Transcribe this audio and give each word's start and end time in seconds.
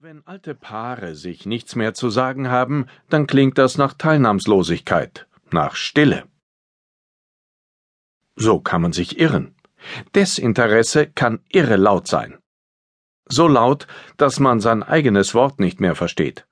Wenn 0.00 0.24
alte 0.28 0.54
Paare 0.54 1.16
sich 1.16 1.44
nichts 1.44 1.74
mehr 1.74 1.92
zu 1.92 2.08
sagen 2.08 2.48
haben, 2.48 2.86
dann 3.08 3.26
klingt 3.26 3.58
das 3.58 3.78
nach 3.78 3.94
Teilnahmslosigkeit, 3.94 5.26
nach 5.50 5.74
Stille. 5.74 6.28
So 8.36 8.60
kann 8.60 8.80
man 8.80 8.92
sich 8.92 9.18
irren. 9.18 9.56
Desinteresse 10.14 11.08
kann 11.08 11.40
irre 11.48 11.74
laut 11.74 12.06
sein. 12.06 12.38
So 13.28 13.48
laut, 13.48 13.88
dass 14.18 14.38
man 14.38 14.60
sein 14.60 14.84
eigenes 14.84 15.34
Wort 15.34 15.58
nicht 15.58 15.80
mehr 15.80 15.96
versteht. 15.96 16.46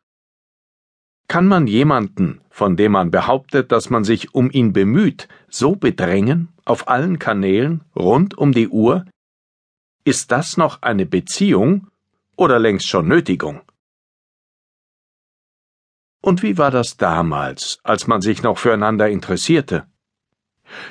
Kann 1.28 1.46
man 1.46 1.68
jemanden, 1.68 2.40
von 2.50 2.76
dem 2.76 2.90
man 2.90 3.12
behauptet, 3.12 3.70
dass 3.70 3.90
man 3.90 4.02
sich 4.02 4.34
um 4.34 4.50
ihn 4.50 4.72
bemüht, 4.72 5.28
so 5.48 5.76
bedrängen, 5.76 6.48
auf 6.64 6.88
allen 6.88 7.20
Kanälen, 7.20 7.84
rund 7.94 8.36
um 8.36 8.50
die 8.50 8.66
Uhr? 8.66 9.04
Ist 10.02 10.32
das 10.32 10.56
noch 10.56 10.82
eine 10.82 11.06
Beziehung 11.06 11.86
oder 12.36 12.58
längst 12.58 12.86
schon 12.86 13.08
Nötigung. 13.08 13.62
Und 16.20 16.42
wie 16.42 16.58
war 16.58 16.70
das 16.70 16.96
damals, 16.96 17.78
als 17.84 18.06
man 18.06 18.20
sich 18.20 18.42
noch 18.42 18.58
füreinander 18.58 19.08
interessierte? 19.08 19.86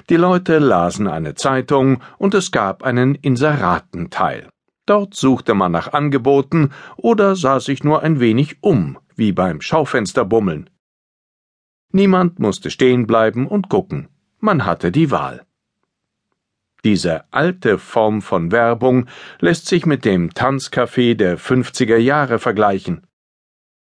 Die 0.10 0.16
Leute 0.16 0.60
lasen 0.60 1.08
eine 1.08 1.36
Zeitung 1.36 2.02
und 2.18 2.34
es 2.34 2.52
gab 2.52 2.84
einen 2.84 3.16
Inseratenteil. 3.16 4.50
Dort 4.86 5.16
suchte 5.16 5.54
man 5.54 5.72
nach 5.72 5.94
Angeboten 5.94 6.72
oder 6.96 7.36
sah 7.36 7.60
sich 7.60 7.84
nur 7.84 8.04
ein 8.04 8.20
wenig 8.20 8.58
um, 8.62 9.00
wie 9.16 9.32
beim 9.32 9.62
Schaufensterbummeln. 9.62 10.70
Niemand 11.92 12.40
musste 12.40 12.70
stehen 12.70 13.08
bleiben 13.08 13.48
und 13.48 13.70
gucken. 13.70 14.10
Man 14.40 14.66
hatte 14.66 14.92
die 14.92 15.12
Wahl. 15.12 15.46
Diese 16.86 17.24
alte 17.34 17.80
Form 17.80 18.22
von 18.22 18.52
Werbung 18.52 19.08
lässt 19.40 19.66
sich 19.66 19.88
mit 19.88 20.06
dem 20.06 20.30
Tanzcafé 20.36 21.16
der 21.16 21.40
50er 21.40 21.98
Jahre 21.98 22.38
vergleichen. 22.38 23.08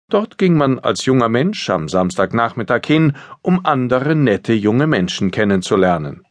Dort 0.09 0.39
ging 0.39 0.57
man 0.57 0.79
als 0.79 1.05
junger 1.05 1.29
Mensch 1.29 1.69
am 1.69 1.89
Samstagnachmittag 1.89 2.87
hin, 2.87 3.17
um 3.43 3.67
andere 3.67 4.15
nette 4.15 4.53
junge 4.53 4.87
Menschen 4.87 5.33
kennenzulernen. 5.33 6.23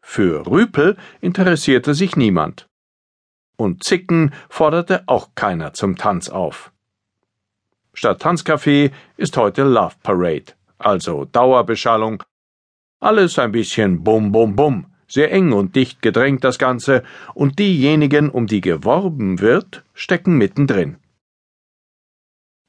Für 0.00 0.44
Rüpel 0.48 0.96
interessierte 1.20 1.94
sich 1.94 2.16
niemand. 2.16 2.66
Und 3.56 3.84
Zicken 3.84 4.34
forderte 4.48 5.04
auch 5.06 5.36
keiner 5.36 5.74
zum 5.74 5.96
Tanz 5.96 6.28
auf. 6.28 6.72
Statt 7.94 8.20
Tanzcafé 8.20 8.90
ist 9.16 9.36
heute 9.36 9.62
Love 9.62 9.94
Parade, 10.02 10.54
also 10.78 11.24
Dauerbeschallung. 11.24 12.24
Alles 12.98 13.38
ein 13.38 13.52
bisschen 13.52 14.02
bum 14.02 14.32
bum 14.32 14.56
bum 14.56 14.91
sehr 15.12 15.30
eng 15.30 15.52
und 15.52 15.76
dicht 15.76 16.00
gedrängt 16.00 16.42
das 16.42 16.58
Ganze, 16.58 17.02
und 17.34 17.58
diejenigen, 17.58 18.30
um 18.30 18.46
die 18.46 18.62
geworben 18.62 19.40
wird, 19.40 19.84
stecken 19.92 20.38
mittendrin. 20.38 20.96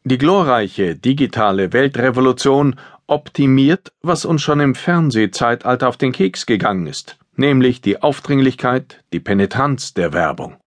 Die 0.04 0.18
glorreiche 0.18 0.98
digitale 0.98 1.72
Weltrevolution 1.72 2.78
optimiert, 3.08 3.94
was 4.02 4.26
uns 4.26 4.42
schon 4.42 4.60
im 4.60 4.76
Fernsehzeitalter 4.76 5.88
auf 5.88 5.96
den 5.96 6.12
Keks 6.12 6.46
gegangen 6.46 6.86
ist, 6.86 7.18
nämlich 7.38 7.80
die 7.80 8.02
Aufdringlichkeit, 8.02 9.06
die 9.14 9.22
Penetranz 9.22 9.94
der 9.94 10.12
Werbung. 10.12 10.58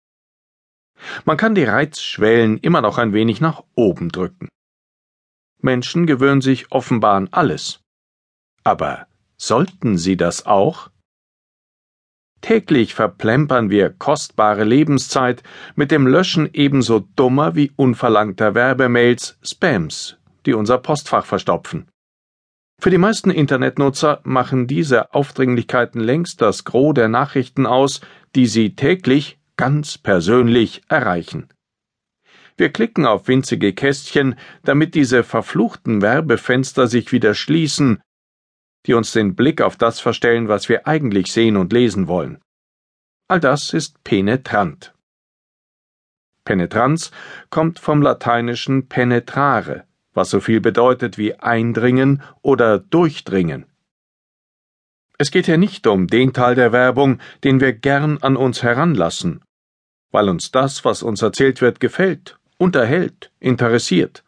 Man 1.26 1.36
kann 1.36 1.54
die 1.54 1.64
Reizschwellen 1.64 2.56
immer 2.56 2.80
noch 2.80 2.96
ein 2.96 3.12
wenig 3.12 3.42
nach 3.42 3.62
oben 3.74 4.08
drücken. 4.08 4.48
Menschen 5.60 6.06
gewöhnen 6.06 6.40
sich 6.40 6.72
offenbar 6.72 7.16
an 7.16 7.28
alles. 7.32 7.80
Aber 8.64 9.06
sollten 9.36 9.98
sie 9.98 10.16
das 10.16 10.46
auch? 10.46 10.88
Täglich 12.40 12.94
verplempern 12.94 13.70
wir 13.70 13.90
kostbare 13.90 14.64
Lebenszeit 14.64 15.42
mit 15.74 15.90
dem 15.90 16.06
Löschen 16.06 16.48
ebenso 16.52 17.00
dummer 17.00 17.54
wie 17.54 17.72
unverlangter 17.76 18.54
Werbemails, 18.54 19.38
Spams, 19.42 20.16
die 20.44 20.54
unser 20.54 20.78
Postfach 20.78 21.26
verstopfen. 21.26 21.88
Für 22.78 22.90
die 22.90 22.98
meisten 22.98 23.30
Internetnutzer 23.30 24.20
machen 24.22 24.66
diese 24.66 25.14
Aufdringlichkeiten 25.14 26.00
längst 26.00 26.42
das 26.42 26.64
Gros 26.64 26.94
der 26.94 27.08
Nachrichten 27.08 27.66
aus, 27.66 28.00
die 28.34 28.46
sie 28.46 28.74
täglich 28.74 29.38
ganz 29.56 29.96
persönlich 29.96 30.82
erreichen. 30.88 31.48
Wir 32.58 32.70
klicken 32.70 33.06
auf 33.06 33.28
winzige 33.28 33.72
Kästchen, 33.72 34.36
damit 34.62 34.94
diese 34.94 35.24
verfluchten 35.24 36.00
Werbefenster 36.00 36.86
sich 36.86 37.12
wieder 37.12 37.34
schließen 37.34 38.00
die 38.86 38.94
uns 38.94 39.12
den 39.12 39.34
Blick 39.34 39.60
auf 39.60 39.76
das 39.76 40.00
verstellen, 40.00 40.48
was 40.48 40.68
wir 40.68 40.86
eigentlich 40.86 41.32
sehen 41.32 41.56
und 41.56 41.72
lesen 41.72 42.08
wollen. 42.08 42.40
All 43.28 43.40
das 43.40 43.72
ist 43.72 44.02
penetrant. 44.04 44.94
Penetranz 46.44 47.10
kommt 47.50 47.80
vom 47.80 48.00
lateinischen 48.00 48.88
penetrare, 48.88 49.84
was 50.14 50.30
so 50.30 50.40
viel 50.40 50.60
bedeutet 50.60 51.18
wie 51.18 51.34
eindringen 51.34 52.22
oder 52.40 52.78
durchdringen. 52.78 53.66
Es 55.18 55.30
geht 55.30 55.46
hier 55.46 55.58
nicht 55.58 55.86
um 55.86 56.06
den 56.06 56.32
Teil 56.32 56.54
der 56.54 56.72
Werbung, 56.72 57.18
den 57.42 57.60
wir 57.60 57.72
gern 57.72 58.18
an 58.18 58.36
uns 58.36 58.62
heranlassen, 58.62 59.42
weil 60.12 60.28
uns 60.28 60.50
das, 60.50 60.84
was 60.84 61.02
uns 61.02 61.22
erzählt 61.22 61.60
wird, 61.60 61.80
gefällt, 61.80 62.38
unterhält, 62.58 63.32
interessiert. 63.40 64.22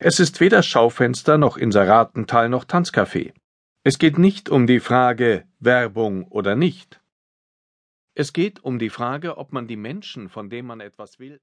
Es 0.00 0.20
ist 0.20 0.38
weder 0.38 0.62
Schaufenster 0.62 1.38
noch 1.38 1.56
Inseratenteil 1.56 2.48
noch 2.48 2.64
Tanzcafé. 2.64 3.32
Es 3.82 3.98
geht 3.98 4.16
nicht 4.16 4.48
um 4.48 4.68
die 4.68 4.78
Frage 4.78 5.44
Werbung 5.58 6.28
oder 6.28 6.54
nicht. 6.54 7.00
Es 8.14 8.32
geht 8.32 8.62
um 8.62 8.78
die 8.78 8.90
Frage, 8.90 9.38
ob 9.38 9.52
man 9.52 9.66
die 9.66 9.76
Menschen, 9.76 10.28
von 10.28 10.50
denen 10.50 10.68
man 10.68 10.78
etwas 10.78 11.18
will, 11.18 11.36